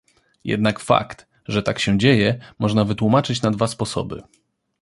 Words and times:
Jednak 0.43 0.79
fakt, 0.79 1.27
że 1.47 1.63
tak 1.63 1.79
się 1.79 1.97
dzieje, 1.97 2.39
można 2.59 2.85
wytłumaczyć 2.85 3.41
na 3.41 3.51
dwa 3.51 3.67
sposoby 3.67 4.21